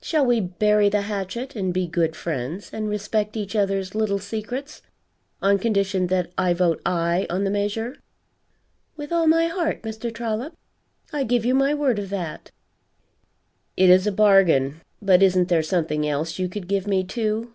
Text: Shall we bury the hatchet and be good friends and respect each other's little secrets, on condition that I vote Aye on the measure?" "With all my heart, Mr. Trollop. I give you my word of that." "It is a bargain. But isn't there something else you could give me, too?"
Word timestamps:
Shall 0.00 0.24
we 0.24 0.40
bury 0.40 0.88
the 0.88 1.02
hatchet 1.02 1.54
and 1.54 1.70
be 1.74 1.86
good 1.86 2.16
friends 2.16 2.70
and 2.72 2.88
respect 2.88 3.36
each 3.36 3.54
other's 3.54 3.94
little 3.94 4.18
secrets, 4.18 4.80
on 5.42 5.58
condition 5.58 6.06
that 6.06 6.32
I 6.38 6.54
vote 6.54 6.80
Aye 6.86 7.26
on 7.28 7.44
the 7.44 7.50
measure?" 7.50 7.96
"With 8.96 9.12
all 9.12 9.26
my 9.26 9.48
heart, 9.48 9.82
Mr. 9.82 10.10
Trollop. 10.10 10.56
I 11.12 11.24
give 11.24 11.44
you 11.44 11.54
my 11.54 11.74
word 11.74 11.98
of 11.98 12.08
that." 12.08 12.50
"It 13.76 13.90
is 13.90 14.06
a 14.06 14.12
bargain. 14.12 14.80
But 15.02 15.22
isn't 15.22 15.48
there 15.50 15.62
something 15.62 16.08
else 16.08 16.38
you 16.38 16.48
could 16.48 16.68
give 16.68 16.86
me, 16.86 17.04
too?" 17.04 17.52